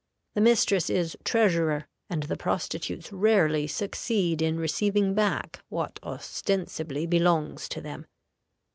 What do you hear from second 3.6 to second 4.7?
succeed in